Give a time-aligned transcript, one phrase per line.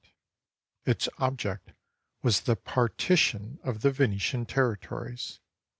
[0.83, 1.73] Its object
[2.23, 5.39] was the par tition of the Venetian territories.